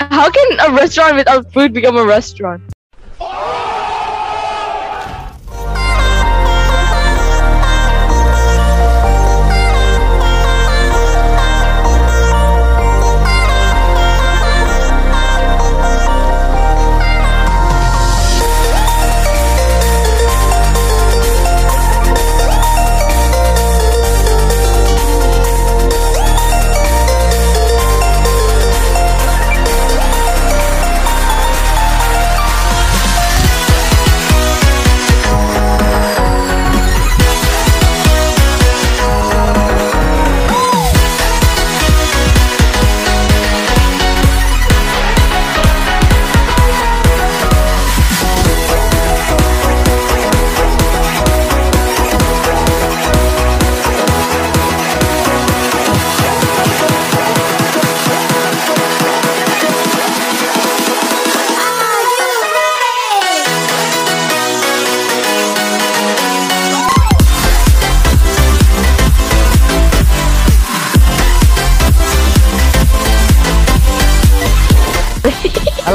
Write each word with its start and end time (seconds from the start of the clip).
How 0.00 0.30
can 0.30 0.60
a 0.60 0.72
restaurant 0.74 1.16
without 1.16 1.52
food 1.52 1.72
become 1.72 1.96
a 1.96 2.04
restaurant? 2.04 2.62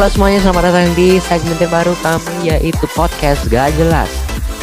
Halo 0.04 0.20
semuanya, 0.20 0.44
selamat 0.44 0.64
datang 0.68 0.92
di 1.00 1.16
segmen 1.16 1.56
terbaru 1.56 1.96
kami 2.04 2.52
yaitu 2.52 2.84
podcast 2.92 3.40
gak 3.48 3.72
jelas. 3.80 4.12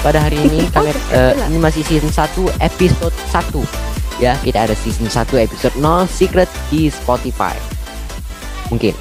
Pada 0.04 0.20
hari 0.20 0.36
ini 0.36 0.68
kami 0.68 0.92
eh, 1.16 1.32
ini 1.48 1.56
masih 1.56 1.80
season 1.80 2.12
1 2.12 2.60
episode 2.60 3.16
1 3.32 4.20
ya. 4.20 4.36
Kita 4.44 4.68
ada 4.68 4.76
season 4.76 5.08
1 5.08 5.16
episode 5.40 5.72
0 5.80 6.04
secret 6.12 6.44
di 6.68 6.92
Spotify. 6.92 7.56
Mungkin. 8.68 8.92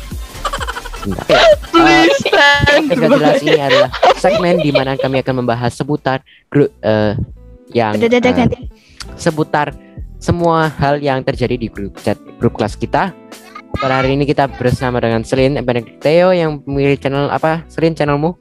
Bentar. 1.04 1.28
Eh, 1.28 1.44
Please 1.76 2.24
gak 2.88 3.10
jelas 3.20 3.44
ini 3.44 3.60
adalah 3.60 3.92
segmen 4.16 4.64
di 4.64 4.72
mana 4.72 4.96
kami 4.96 5.20
akan 5.20 5.44
membahas 5.44 5.76
seputar 5.76 6.24
grup 6.48 6.72
eh, 6.80 7.20
yang 7.76 8.00
eh, 8.00 8.08
ganti. 8.08 8.72
seputar 9.20 9.76
semua 10.24 10.72
hal 10.72 11.04
yang 11.04 11.20
terjadi 11.20 11.60
di 11.60 11.68
grup 11.68 12.00
chat 12.00 12.16
grup 12.40 12.56
kelas 12.56 12.80
kita. 12.80 13.12
Pada 13.80 14.04
hari 14.04 14.20
ini 14.20 14.28
kita 14.28 14.52
bersama 14.60 15.00
dengan 15.00 15.24
Selin 15.24 15.56
Benedict 15.64 16.04
Theo 16.04 16.36
yang 16.36 16.60
memilih 16.68 17.00
channel 17.00 17.32
apa? 17.32 17.64
Selin 17.72 17.96
channelmu? 17.96 18.36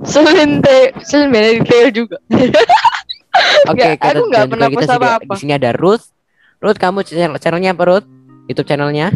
Selin 0.00 0.64
Teo, 0.64 0.96
Selin 1.04 1.28
Benedict 1.28 1.68
Theo 1.68 1.86
juga. 1.92 2.16
Oke, 3.70 4.00
kita 4.00 4.16
aku 4.16 4.24
nggak 4.32 4.46
pernah 4.48 4.68
kita 4.72 4.80
post 4.80 4.88
juga- 4.88 4.96
apa-apa. 4.96 5.32
Di 5.36 5.40
sini 5.44 5.52
ada 5.52 5.70
Ruth. 5.76 6.08
Ruth, 6.56 6.78
kamu 6.80 7.04
channel 7.04 7.36
channelnya 7.36 7.76
apa 7.76 7.84
Ruth? 7.84 8.06
YouTube 8.48 8.64
channelnya? 8.64 9.12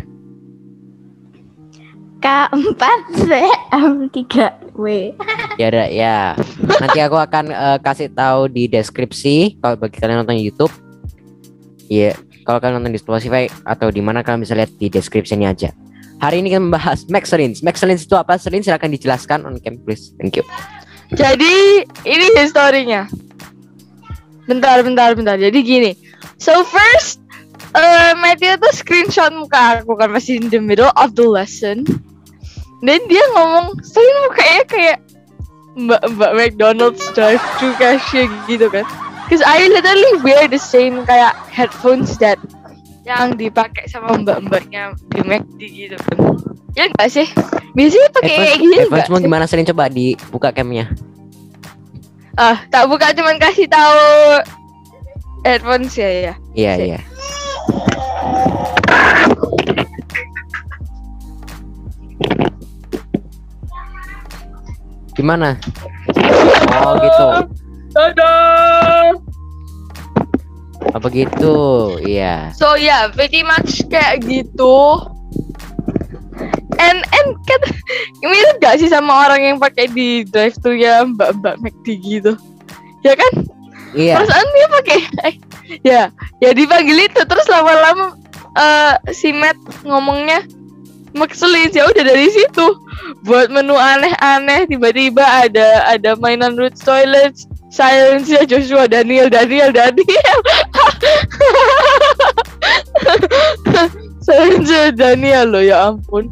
K4 2.19 2.83
M3 3.73 4.21
W. 4.77 4.85
Ya 5.57 5.67
ada 5.73 5.85
ya. 5.89 6.37
Nanti 6.85 6.99
aku 7.01 7.17
akan 7.17 7.49
eh, 7.49 7.79
kasih 7.81 8.13
tahu 8.13 8.51
di 8.53 8.69
deskripsi 8.69 9.57
kalau 9.57 9.81
bagi 9.81 9.97
kalian 9.97 10.21
nonton 10.21 10.37
YouTube. 10.37 10.75
Iya, 11.89 12.13
kalau 12.49 12.65
kalian 12.65 12.81
nonton 12.81 12.97
di 12.97 13.01
Spotify 13.05 13.45
atau 13.69 13.93
di 13.93 14.01
mana 14.01 14.25
kalian 14.25 14.41
bisa 14.41 14.57
lihat 14.57 14.73
di 14.81 14.89
deskripsinya 14.89 15.53
aja. 15.53 15.69
Hari 16.25 16.41
ini 16.41 16.57
kita 16.57 16.65
membahas 16.65 17.05
Max 17.13 17.29
Selins. 17.29 17.61
Max 17.61 17.85
Selins 17.85 18.09
itu 18.09 18.17
apa? 18.17 18.41
Selin 18.41 18.65
silakan 18.65 18.89
dijelaskan 18.97 19.45
on 19.45 19.61
cam 19.61 19.77
please. 19.85 20.17
Thank 20.17 20.41
you. 20.41 20.49
Jadi 21.13 21.85
ini 22.09 22.27
historinya. 22.33 23.05
Bentar, 24.49 24.81
bentar, 24.81 25.13
bentar. 25.13 25.37
Jadi 25.37 25.61
gini. 25.61 25.93
So 26.41 26.65
first, 26.65 27.21
eh 27.77 28.17
Matthew 28.17 28.57
tuh 28.57 28.73
screenshot 28.73 29.29
muka 29.37 29.85
aku 29.85 29.93
kan 30.01 30.09
masih 30.09 30.41
in 30.41 30.49
the 30.49 30.57
middle 30.57 30.89
of 30.97 31.13
the 31.21 31.29
lesson. 31.29 31.85
Dan 32.81 33.01
dia 33.13 33.25
ngomong, 33.37 33.77
Selin 33.85 34.17
mukanya 34.25 34.63
kayak 34.65 34.99
Mbak 35.77 36.03
Mbak 36.17 36.33
McDonald's 36.33 37.05
drive 37.13 37.45
thru 37.61 37.77
cashier 37.77 38.25
gitu 38.49 38.73
kan. 38.73 38.89
Cause 39.29 39.45
I 39.45 39.69
literally 39.69 40.25
wear 40.25 40.49
the 40.49 40.57
same 40.57 41.05
kayak 41.05 41.37
headphones 41.53 42.17
that 42.25 42.41
yang 43.05 43.37
dipakai 43.37 43.85
sama 43.85 44.17
mbak-mbaknya 44.21 44.97
di 45.13 45.21
McD 45.21 45.61
gitu 45.69 45.97
kan. 46.01 46.17
Ya 46.73 46.89
enggak 46.89 47.09
sih? 47.13 47.29
Biasanya 47.77 48.09
pakai 48.13 48.35
kayak 48.41 48.57
gini 48.57 48.77
enggak 48.89 49.09
mau 49.13 49.21
gimana 49.21 49.45
Selin 49.45 49.69
coba 49.69 49.93
dibuka 49.93 50.49
camnya. 50.49 50.89
Ah, 52.41 52.65
tak 52.73 52.89
buka 52.89 53.13
cuman 53.13 53.37
kasih 53.37 53.69
tahu 53.69 54.01
headphones 55.45 55.93
ya 55.93 56.09
ya. 56.09 56.35
Iya 56.57 56.73
iya. 56.79 57.01
Gimana? 65.19 65.59
Oh 66.87 66.95
gitu. 67.03 67.27
Dadah. 67.91 69.18
Apa 70.95 71.07
gitu? 71.13 71.97
Iya. 72.01 72.53
So 72.57 72.77
yeah, 72.79 73.13
pretty 73.13 73.45
much 73.45 73.85
kayak 73.93 74.25
gitu. 74.25 75.05
And 76.79 77.03
and 77.03 77.29
kan 77.45 77.63
mirip 78.23 78.63
gak 78.63 78.79
sih 78.79 78.87
sama 78.87 79.27
orang 79.27 79.43
yang 79.43 79.57
pakai 79.59 79.91
di 79.91 80.23
drive 80.23 80.55
thru 80.63 80.79
ya 80.79 81.03
Mbak 81.03 81.43
Mbak 81.43 81.57
McD 81.61 81.87
gitu. 82.01 82.33
Ya 83.03 83.19
kan? 83.19 83.33
Iya. 83.97 84.21
Perasaan 84.21 84.49
dia 84.53 84.69
pakai 84.69 84.99
eh, 85.27 85.35
ya, 85.91 86.03
ya 86.41 86.51
dipanggil 86.55 87.09
itu 87.09 87.21
terus 87.25 87.47
lama-lama 87.51 88.15
eh, 88.57 88.95
si 89.13 89.33
Matt 89.35 89.59
ngomongnya 89.85 90.45
Maxelin 91.17 91.73
ya 91.73 91.89
udah 91.89 92.05
dari 92.05 92.29
situ 92.29 92.67
buat 93.25 93.49
menu 93.49 93.75
aneh-aneh 93.75 94.69
tiba-tiba 94.69 95.25
ada 95.25 95.89
ada 95.89 96.13
mainan 96.21 96.55
Roots 96.55 96.85
Toilets 96.85 97.49
Silence 97.73 98.29
ya 98.29 98.45
Joshua 98.45 98.85
Daniel 98.85 99.33
Daniel 99.33 99.73
Daniel 99.73 100.39
Daniel 104.95 105.47
loh 105.49 105.63
ya 105.63 105.89
ampun 105.89 106.29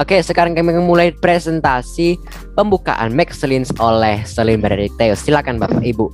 Oke, 0.00 0.18
sekarang 0.18 0.56
kami 0.56 0.72
akan 0.72 0.88
mulai 0.88 1.12
presentasi 1.12 2.16
pembukaan 2.56 3.12
Max 3.12 3.38
Selins 3.38 3.68
oleh 3.76 4.24
Selin 4.24 4.56
Benedict 4.58 4.96
Theo. 4.96 5.12
Silakan 5.12 5.60
Bapak 5.60 5.84
Ibu. 5.84 6.08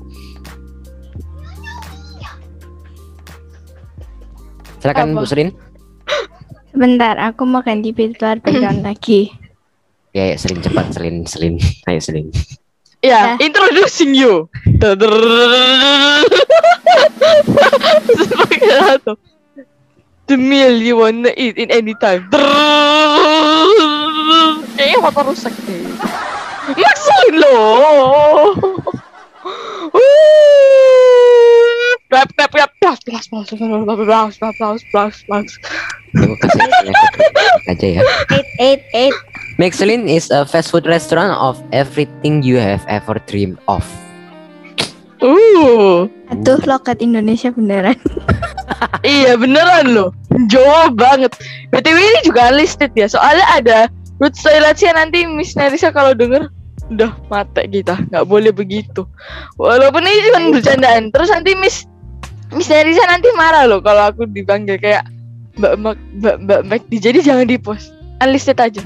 Silakan 4.79 5.15
Apa? 5.15 5.23
Bu 5.23 5.27
Selin. 5.27 5.49
Sebentar, 6.69 7.15
aku 7.19 7.47
mau 7.47 7.63
ganti 7.63 7.95
filter 7.95 8.39
background 8.39 8.83
lagi. 8.91 9.31
Ya, 10.11 10.27
ya 10.27 10.37
Selin 10.37 10.59
cepat 10.59 10.91
Selin, 10.91 11.23
Selin. 11.23 11.55
Ayo 11.87 12.03
Selin. 12.03 12.27
Ya, 12.99 13.39
Ya. 13.39 13.47
introducing 13.47 14.11
you. 14.11 14.51
Sebagai 18.11 18.69
satu. 18.75 19.13
The 20.29 20.37
meal 20.37 20.77
you 20.77 21.01
wanna 21.01 21.33
eat 21.41 21.57
in 21.57 21.73
any 21.73 21.97
time. 21.97 22.29
Kayaknya 24.77 24.99
motor 25.01 25.25
rusak 25.33 25.57
deh. 25.65 25.89
Maksain 26.77 27.33
loh. 27.41 28.53
Clap, 32.13 32.29
clap, 32.37 32.51
clap, 32.53 32.71
plus, 32.77 33.01
plus, 33.05 33.25
plus, 33.29 33.49
plus, 33.49 33.61
plus, 33.61 34.37
plus, 34.37 34.37
plus, 34.37 34.81
plus, 34.93 35.15
plus. 35.25 35.49
Aku 36.17 36.35
kasih 36.41 36.61
aja 37.69 37.87
ya. 37.89 38.03
Eight, 38.33 38.49
eight, 38.61 38.83
eight. 38.93 39.17
Michelin 39.57 40.09
is 40.09 40.29
a 40.29 40.45
fast 40.45 40.73
food 40.73 40.85
restaurant 40.85 41.37
of 41.41 41.57
everything 41.73 42.45
you 42.45 42.61
have 42.61 42.85
ever 42.89 43.17
dreamed 43.25 43.57
of. 43.65 43.85
Uh, 45.19 46.07
Aduh, 46.31 46.61
loket 46.69 47.01
Indonesia 47.01 47.51
beneran. 47.51 47.97
Iya 49.07 49.35
beneran 49.35 49.93
loh. 49.93 50.11
Jawa 50.49 50.93
banget. 50.93 51.35
BTW 51.75 51.97
ini 51.99 52.21
juga 52.25 52.51
listed 52.55 52.93
ya. 52.95 53.11
Soalnya 53.11 53.47
ada 53.55 53.79
root 54.19 54.35
toiletnya 54.35 54.95
nanti 54.99 55.27
Miss 55.27 55.55
Nerissa 55.55 55.95
kalau 55.95 56.15
denger 56.15 56.51
udah 56.89 57.13
mata 57.29 57.69
kita 57.69 58.01
nggak 58.09 58.25
boleh 58.25 58.49
begitu 58.49 59.05
walaupun 59.61 60.01
ini 60.09 60.25
cuma 60.25 60.57
bercandaan 60.57 61.13
terus 61.13 61.29
nanti 61.29 61.53
Miss 61.53 61.85
Miss 62.49 62.73
Nerissa 62.73 63.05
nanti 63.05 63.29
marah 63.37 63.69
loh 63.69 63.85
kalau 63.85 64.09
aku 64.09 64.25
dipanggil 64.25 64.81
kayak 64.81 65.05
Mbak 65.61 65.75
Mbak 65.85 65.97
Mbak 66.17 66.37
Mbak 66.49 66.61
Mac 66.65 66.83
jadi 66.89 67.19
jangan 67.21 67.45
di 67.45 67.61
post 67.61 67.93
unlisted 68.23 68.59
aja. 68.59 68.83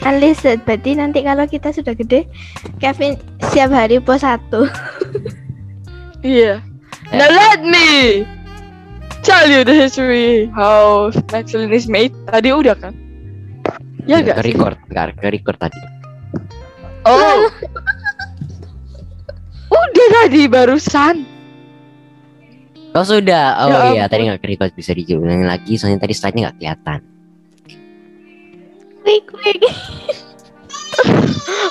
Unlisted. 0.00 0.64
Berarti 0.64 0.96
nanti 0.96 1.20
kalau 1.20 1.44
kita 1.44 1.76
sudah 1.76 1.92
gede, 1.92 2.24
Kevin 2.80 3.20
siap 3.52 3.68
hari 3.72 4.00
pos 4.00 4.24
satu. 4.24 4.64
Iya. 6.20 6.60
Now 7.10 7.26
let 7.26 7.66
me 7.66 8.22
tell 9.26 9.50
you 9.50 9.66
the 9.66 9.74
history 9.74 10.46
how 10.54 11.10
penicillin 11.26 11.74
is 11.74 11.90
made. 11.90 12.14
Tadi 12.30 12.54
udah 12.54 12.78
kan? 12.78 12.94
Ya 14.06 14.22
ke 14.22 14.30
gak? 14.30 14.46
sih? 14.46 14.54
record, 14.54 14.78
nggak 14.86 15.18
ke 15.18 15.26
record 15.34 15.58
tadi. 15.58 15.80
Oh. 17.02 17.50
udah 19.70 20.06
tadi 20.22 20.46
barusan. 20.46 21.26
Oh 22.90 23.06
sudah, 23.06 23.54
oh 23.66 23.70
Ya 23.70 23.78
iya 23.94 24.04
tadi 24.06 24.30
nggak 24.30 24.42
ke 24.42 24.48
record 24.54 24.70
bisa 24.78 24.94
diulangi 24.94 25.46
lagi 25.46 25.78
soalnya 25.78 26.06
tadi 26.06 26.14
slide-nya 26.14 26.42
nggak 26.46 26.56
kelihatan. 26.62 26.98
Quick, 29.02 29.24
quick. 29.34 29.62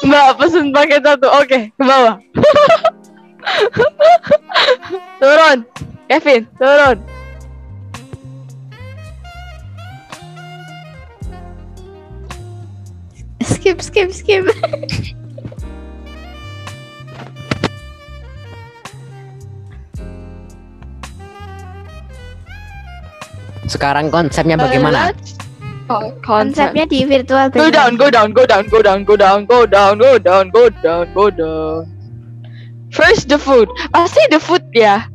Mbak 0.03 0.27
pesen 0.35 0.75
paket 0.75 1.01
satu. 1.03 1.27
Oke, 1.31 1.71
ke 1.71 1.83
bawah. 1.83 2.19
turun. 5.19 5.57
Kevin, 6.09 6.41
turun. 6.57 6.97
Skip, 13.43 13.83
skip, 13.83 14.09
skip. 14.15 14.47
Sekarang 23.69 24.09
konsepnya 24.09 24.57
bagaimana? 24.57 25.13
Konsep. 25.89 26.25
Konsepnya 26.25 26.85
di 26.89 27.05
virtual 27.05 27.49
Go 27.53 27.69
down, 27.69 27.97
go 27.97 28.09
down, 28.09 28.29
go 28.33 28.45
down, 28.45 28.65
go 28.65 28.81
down, 28.81 29.05
go 29.05 29.15
down, 29.17 29.45
go 29.45 29.65
down, 29.65 29.93
go 29.97 30.17
down, 30.17 30.43
go 30.49 30.63
down, 30.69 31.05
go 31.13 31.25
down. 31.29 31.98
First 32.89 33.29
the 33.29 33.37
food. 33.37 33.69
Pasti 33.93 34.21
the 34.33 34.41
food 34.41 34.65
ya. 34.73 35.05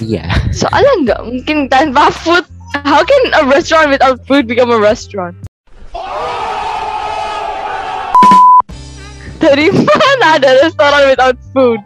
Iya. 0.00 0.28
Soalnya 0.52 0.92
nggak 1.04 1.20
mungkin 1.24 1.56
tanpa 1.68 2.08
food. 2.12 2.44
How 2.84 3.00
can 3.00 3.22
a 3.40 3.48
restaurant 3.48 3.88
without 3.88 4.20
food 4.28 4.44
become 4.44 4.68
a 4.68 4.80
restaurant? 4.80 5.36
Dari 9.40 9.68
mana 9.88 10.26
ada 10.40 10.50
restoran 10.64 11.02
without 11.12 11.36
food? 11.52 11.80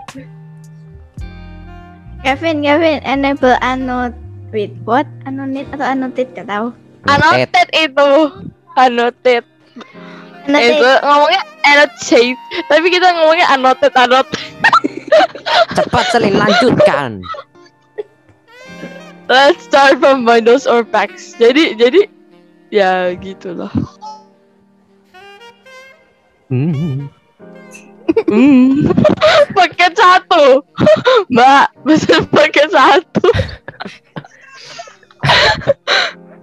Kevin, 2.21 2.63
Kevin, 2.63 3.01
enable 3.07 3.57
annotate. 3.63 4.19
Wait, 4.51 4.75
what? 4.83 5.07
Annotate 5.25 5.71
atau 5.71 5.87
annotate? 5.87 6.31
Gak 6.35 6.47
tahu. 6.51 6.75
Noted. 7.07 7.17
Annotate 7.17 7.73
itu. 7.75 8.11
Annotate. 8.77 9.47
Itu 10.45 10.51
Annotate. 10.51 11.01
ngomongnya 11.07 11.43
annotate. 11.71 12.35
Tapi 12.67 12.87
kita 12.91 13.15
ngomongnya 13.15 13.47
annotate, 13.55 13.95
annotate. 13.95 14.43
Cepat 15.75 16.05
Selin 16.11 16.39
lanjutkan. 16.39 17.23
Let's 19.31 19.63
start 19.63 20.03
from 20.03 20.27
bundles 20.27 20.67
or 20.67 20.83
packs. 20.83 21.39
Jadi, 21.39 21.79
jadi 21.79 22.11
ya 22.75 23.15
gitulah. 23.15 23.71
Hmm. 26.51 27.07
Hmm. 28.27 28.91
paket 29.57 29.95
satu, 29.95 30.67
Mbak. 31.31 31.67
Pesan 31.87 32.27
paket 32.27 32.75
satu. 32.75 33.31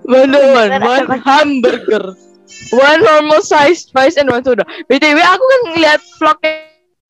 Bundle 0.07 0.55
one, 0.55 0.79
one 0.79 1.19
hamburger, 1.19 2.15
one 2.71 2.99
normal 3.03 3.41
size 3.41 3.87
fries 3.91 4.17
and 4.17 4.29
one 4.29 4.43
soda. 4.43 4.63
btw 4.87 5.19
aku 5.19 5.43
kan 5.43 5.61
ngeliat 5.71 6.01
vlognya 6.19 6.67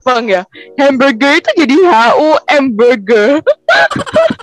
bang 0.07 0.25
ya, 0.31 0.43
hamburger 0.79 1.35
itu 1.35 1.51
jadi 1.59 1.75
H 1.83 1.91
U 2.15 2.39
M 2.47 2.79
burger. 2.79 3.43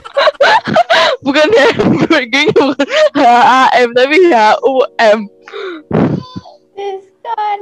bukan 1.24 1.48
hamburger, 1.48 2.52
bukan 2.52 2.84
H 3.16 3.24
A 3.24 3.72
M 3.80 3.96
tapi 3.96 4.28
H 4.28 4.60
U 4.60 4.84
M. 5.00 5.24
Diskon. 6.76 7.60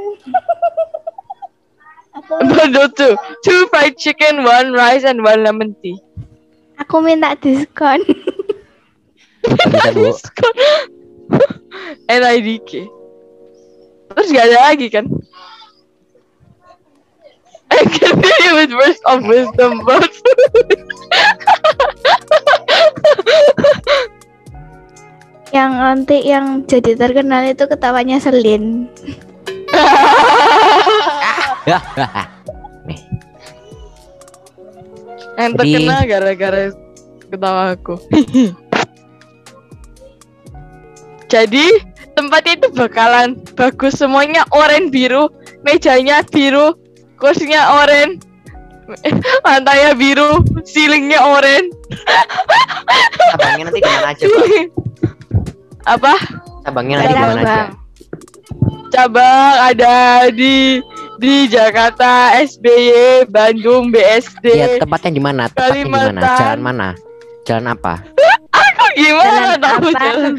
aku, 2.18 2.32
Bundle 2.42 2.90
two, 3.46 3.60
fried 3.70 3.94
chicken, 3.94 4.42
one 4.42 4.74
rice 4.74 5.06
and 5.06 5.22
one 5.22 5.46
lemon 5.46 5.78
tea. 5.78 5.94
aku 6.82 6.98
minta 7.06 7.38
diskon. 7.38 8.02
Bisa 9.46 9.94
bu. 9.94 10.10
NIDK 12.10 13.01
Terus 14.12 14.28
gak 14.32 14.46
ada 14.52 14.58
lagi 14.70 14.88
kan 14.92 15.06
I 17.72 17.88
continue 17.88 18.52
with 18.52 18.72
words 18.76 19.00
of 19.08 19.24
wisdom 19.24 19.80
food 19.88 20.12
Yang 25.52 25.72
nanti 25.76 26.16
yang 26.24 26.64
jadi 26.64 26.96
terkenal 26.96 27.44
itu 27.44 27.68
ketawanya 27.68 28.16
Selin. 28.16 28.88
Nih. 32.88 33.00
Yang 35.36 35.52
terkenal 35.60 36.00
gara-gara 36.08 36.72
ketawa 37.28 37.76
aku 37.76 38.00
Jadi 41.32 41.64
tempatnya 42.22 42.52
itu 42.62 42.68
bakalan 42.78 43.28
bagus 43.58 43.98
semuanya 43.98 44.46
oranye 44.54 44.90
biru 44.94 45.26
Mejanya 45.66 46.22
biru 46.30 46.78
Kursinya 47.18 47.82
oranye 47.82 48.22
Lantainya 49.46 49.92
biru 49.98 50.42
Ceilingnya 50.62 51.18
oranye 51.18 51.70
Cabangnya 53.34 53.62
nanti 53.66 53.80
di 53.82 53.90
mana 53.90 54.08
aja 54.14 54.24
pak? 54.24 54.46
Apa? 55.82 56.14
Cabangnya 56.62 56.94
nanti 57.02 57.10
di 57.10 57.18
mana 57.18 57.40
aja? 57.42 57.46
Bang. 57.46 57.70
cabang 58.92 59.72
ada 59.72 60.28
di 60.28 60.84
di 61.16 61.46
Jakarta, 61.48 62.34
SBY, 62.36 63.24
Bandung, 63.30 63.88
BSD. 63.88 64.44
Iya 64.52 64.68
tempatnya 64.84 65.10
di 65.16 65.22
mana? 65.22 65.42
Tempatnya 65.48 65.80
di 65.80 65.88
mana? 65.88 66.20
Jalan 66.36 66.60
mana? 66.60 66.88
Jalan 67.48 67.66
apa? 67.72 67.94
Aku 68.92 69.00
gimana 69.00 69.56
Jalan 69.56 69.60
tahu? 69.60 69.88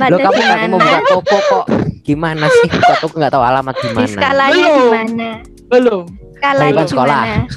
Lo 0.05 0.17
kamu 0.19 0.37
nggak 0.37 0.57
mau 0.59 0.69
mana? 0.69 0.77
buka 0.77 0.99
toko 1.07 1.37
kok? 1.43 1.65
Gimana 2.03 2.45
sih? 2.47 2.69
Kok 2.69 2.97
aku 3.01 3.15
nggak 3.15 3.31
tahu 3.31 3.43
alamat 3.43 3.75
di 3.75 3.81
Di 3.83 3.93
mana? 3.93 4.07
skalanya 4.07 4.53
di 4.53 4.69
Belum. 4.69 4.91
mana? 4.91 5.29
Belum. 5.67 6.03
Skalanya 6.33 6.69
Bukan 6.69 6.83
di 6.83 6.91
sekolah. 6.91 7.17
mana? 7.19 7.41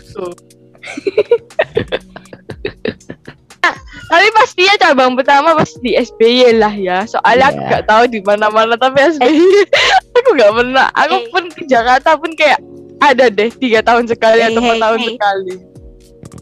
Tapi 4.06 4.30
pastinya 4.30 4.74
cabang 4.78 5.12
pertama 5.12 5.50
pasti 5.52 5.82
di 5.82 5.92
SBY 5.92 6.54
lah 6.54 6.70
ya. 6.70 7.02
Soalnya 7.04 7.50
aku 7.50 7.58
Iya. 7.58 7.66
nggak 7.68 7.84
tahu 7.84 8.02
di 8.06 8.20
mana-mana 8.22 8.74
tapi 8.76 9.02
SBY 9.02 9.34
aku 10.16 10.28
nggak 10.32 10.52
pernah. 10.54 10.86
Aku 10.94 11.14
Eh. 11.16 11.26
pun 11.28 11.44
ke 11.50 11.62
Jakarta 11.66 12.14
pun 12.14 12.30
kayak 12.32 12.62
ada 12.98 13.26
deh 13.26 13.50
tiga 13.52 13.82
tahun 13.82 14.06
sekali 14.06 14.38
Hey, 14.40 14.48
atau 14.48 14.62
empat 14.62 14.72
hey, 14.72 14.80
tahun 14.80 14.98
hey. 14.98 15.08
sekali. 15.10 15.54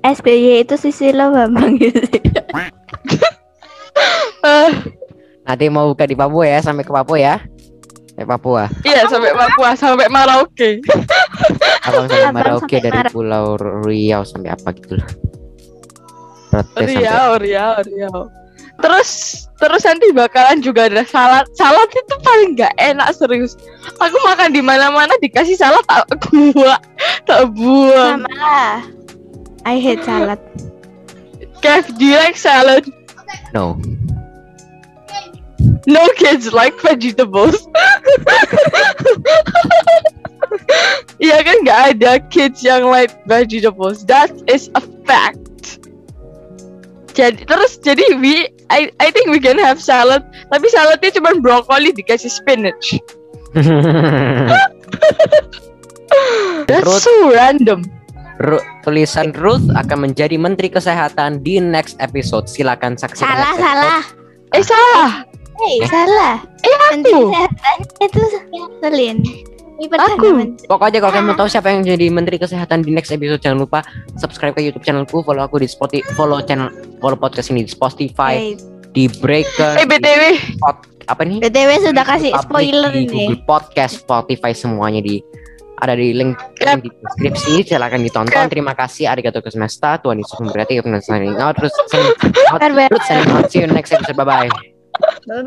SBY 0.04 0.60
itu 0.60 0.74
sisi 0.76 1.08
lo 1.10 1.32
Bambang 1.32 1.80
gitu. 1.80 2.04
Eh, 4.44 4.70
Nanti 5.44 5.64
mau 5.68 5.88
buka 5.88 6.04
di 6.04 6.16
Papua 6.16 6.44
ya, 6.48 6.58
sampai 6.60 6.82
ke 6.82 6.92
Papua 6.92 7.18
ya. 7.20 7.36
Sampai 8.08 8.26
Papua. 8.26 8.64
iya 8.82 9.04
sampai 9.04 9.32
Papua 9.32 9.74
sampai 9.74 10.06
Merauke. 10.08 10.80
Abang 11.82 12.06
sampai 12.08 12.30
Merauke 12.30 12.76
dari 12.78 12.94
Mara- 12.94 13.12
Pulau 13.12 13.58
Riau 13.82 14.22
sampai 14.22 14.54
apa 14.54 14.70
gitu 14.72 14.96
lah. 14.96 15.08
Sampai 16.48 16.84
Riau, 16.86 17.30
Riau, 17.36 17.72
Riau. 17.82 18.18
Terus 18.74 19.10
terus 19.58 19.82
nanti 19.84 20.10
bakalan 20.10 20.58
juga 20.58 20.86
ada 20.90 21.02
salad. 21.04 21.46
Salad 21.54 21.86
itu 21.90 22.14
paling 22.22 22.54
nggak 22.54 22.74
enak 22.74 23.10
serius. 23.14 23.54
Aku 23.98 24.16
makan 24.24 24.50
di 24.50 24.62
mana-mana 24.62 25.14
dikasih 25.20 25.54
salad 25.54 25.82
tak 25.86 26.06
buang, 26.30 26.82
tak 27.26 27.42
buang. 27.52 28.22
Sama 28.24 28.32
lah. 28.34 28.74
I 29.64 29.76
hate 29.78 30.02
salad. 30.02 30.38
Kev, 31.58 31.86
do 31.98 32.04
you 32.04 32.18
like 32.18 32.34
salad? 32.36 32.82
No. 33.54 33.80
No 35.86 36.08
kids 36.16 36.52
like 36.52 36.74
vegetables. 36.80 37.56
Iya 41.18 41.40
kan 41.46 41.56
nggak 41.64 41.80
ada 41.94 42.12
kids 42.28 42.60
yang 42.62 42.86
like 42.90 43.10
vegetables. 43.26 44.04
That 44.06 44.30
is 44.50 44.70
a 44.74 44.82
fact. 45.06 45.80
Jadi 47.14 47.46
terus 47.46 47.78
jadi 47.78 48.18
we 48.18 48.50
I 48.68 48.90
I 48.98 49.08
think 49.14 49.30
we 49.30 49.38
can 49.38 49.54
have 49.62 49.78
salad, 49.78 50.26
tapi 50.50 50.66
saladnya 50.74 51.14
cuma 51.14 51.38
brokoli 51.38 51.94
dikasih 51.94 52.30
spinach. 52.30 52.98
That's 56.68 57.02
so 57.02 57.14
random. 57.30 57.86
Ru- 58.36 58.62
tulisan 58.80 59.30
Ruth 59.32 59.62
akan 59.70 59.98
menjadi 60.04 60.34
Menteri 60.34 60.66
Kesehatan 60.66 61.40
di 61.40 61.58
next 61.58 61.94
episode. 61.98 62.44
Silakan 62.44 62.94
saksikan. 62.94 63.30
Salah, 63.30 63.54
salah. 63.54 64.02
Eh 64.50 64.64
salah. 64.64 65.10
Eh, 65.56 65.78
Eh. 65.78 65.86
salah. 65.86 66.34
Eh, 66.60 66.74
Menteri 66.90 67.14
aku. 67.14 67.30
Kesehatan 67.30 67.76
itu 68.00 68.20
Selin. 68.80 69.16
Ini 69.74 69.86
Aku. 69.90 70.26
Menteri. 70.30 70.66
Pokoknya 70.66 70.98
kalau 70.98 71.12
kalian 71.12 71.26
mau 71.26 71.36
tahu 71.36 71.48
siapa 71.48 71.68
yang 71.68 71.82
jadi 71.82 72.06
Menteri 72.08 72.38
Kesehatan 72.38 72.82
di 72.82 72.90
next 72.90 73.10
episode 73.10 73.38
jangan 73.38 73.58
lupa 73.60 73.82
subscribe 74.14 74.50
ke 74.52 74.62
YouTube 74.62 74.82
channelku, 74.82 75.22
follow 75.22 75.42
aku 75.42 75.58
di 75.58 75.66
Spotify, 75.66 76.06
follow 76.12 76.38
channel 76.40 76.70
follow 76.98 77.14
podcast 77.14 77.50
ini 77.50 77.62
di 77.62 77.70
Spotify, 77.70 78.34
Eh, 78.34 78.54
di 78.90 79.06
Breaker, 79.08 79.74
Eh 79.74 79.82
di 79.82 79.90
BTW, 79.90 80.22
pod- 80.58 80.86
apa 81.04 81.22
nih? 81.22 81.38
BTW 81.42 81.70
sudah 81.84 82.04
kasih 82.06 82.30
spoiler 82.40 82.90
di 82.90 83.02
ini. 83.04 83.26
Google 83.26 83.42
Podcast, 83.44 83.98
Spotify 84.00 84.54
semuanya 84.54 84.98
di 84.98 85.18
ada 85.82 85.94
di 85.98 86.14
link, 86.14 86.38
Yap. 86.62 86.78
link 86.78 86.80
di 86.86 86.90
deskripsi 86.94 87.74
silahkan 87.74 87.98
ditonton. 87.98 88.46
Yap. 88.46 88.52
terima 88.52 88.72
kasih 88.78 89.10
arigato 89.10 89.42
gozaimashita 89.42 90.02
Tuhan 90.04 90.22
Yesus 90.22 90.38
memberkati 90.38 90.82
dan 90.84 91.02
signing 91.02 91.38
out. 91.40 91.58
Terus 91.58 91.74
signing 91.90 92.14
out. 92.52 92.60
Terus 92.62 93.04
signing 93.06 93.30
out. 93.34 93.46
See 93.50 93.60
you 93.62 93.68
next 93.68 93.90
episode. 93.90 94.14
Bye 94.14 94.48
bye 94.48 94.74
gue 94.94 95.42